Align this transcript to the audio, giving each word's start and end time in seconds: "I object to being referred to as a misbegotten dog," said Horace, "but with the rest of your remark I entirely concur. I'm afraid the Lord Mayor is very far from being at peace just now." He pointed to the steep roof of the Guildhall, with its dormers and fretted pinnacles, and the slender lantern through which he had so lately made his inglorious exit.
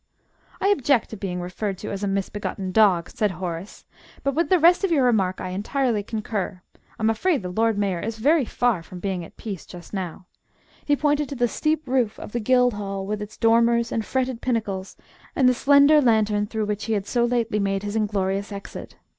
"I 0.59 0.69
object 0.69 1.11
to 1.11 1.15
being 1.15 1.39
referred 1.41 1.77
to 1.77 1.91
as 1.91 2.03
a 2.03 2.07
misbegotten 2.07 2.71
dog," 2.71 3.11
said 3.11 3.29
Horace, 3.29 3.85
"but 4.23 4.33
with 4.33 4.49
the 4.49 4.57
rest 4.57 4.83
of 4.83 4.89
your 4.91 5.03
remark 5.03 5.39
I 5.39 5.49
entirely 5.49 6.01
concur. 6.01 6.63
I'm 6.97 7.11
afraid 7.11 7.43
the 7.43 7.49
Lord 7.51 7.77
Mayor 7.77 7.99
is 7.99 8.17
very 8.17 8.43
far 8.43 8.81
from 8.81 8.99
being 8.99 9.23
at 9.23 9.37
peace 9.37 9.63
just 9.63 9.93
now." 9.93 10.25
He 10.85 10.95
pointed 10.95 11.29
to 11.29 11.35
the 11.35 11.47
steep 11.47 11.87
roof 11.87 12.17
of 12.19 12.31
the 12.31 12.39
Guildhall, 12.39 13.05
with 13.05 13.21
its 13.21 13.37
dormers 13.37 13.91
and 13.91 14.03
fretted 14.03 14.41
pinnacles, 14.41 14.97
and 15.35 15.47
the 15.47 15.53
slender 15.53 16.01
lantern 16.01 16.47
through 16.47 16.65
which 16.65 16.85
he 16.85 16.93
had 16.93 17.05
so 17.05 17.23
lately 17.23 17.59
made 17.59 17.83
his 17.83 17.95
inglorious 17.95 18.51
exit. 18.51 18.95